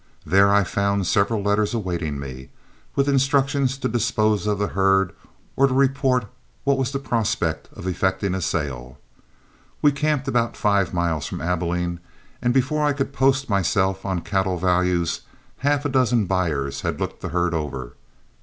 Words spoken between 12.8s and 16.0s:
I could post myself on cattle values half a